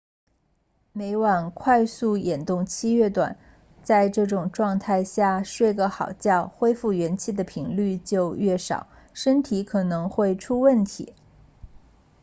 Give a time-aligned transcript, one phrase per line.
[0.93, 3.37] 每晚快速眼动期 rem 越短
[3.83, 11.13] 在这种状态下睡个好觉恢复元气的频率就越少身体可能会出问题